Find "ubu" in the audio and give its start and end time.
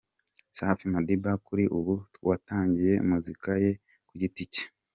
1.77-1.93